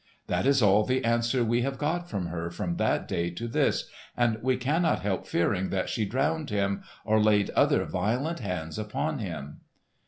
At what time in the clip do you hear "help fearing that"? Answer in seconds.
5.03-5.89